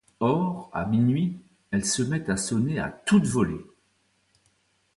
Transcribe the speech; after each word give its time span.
Or, 0.19 0.71
à 0.73 0.87
minuit, 0.87 1.37
elle 1.69 1.85
se 1.85 2.01
met 2.01 2.27
à 2.27 2.35
sonner 2.35 2.79
à 2.79 2.89
toute 2.89 3.27
volée. 3.27 3.63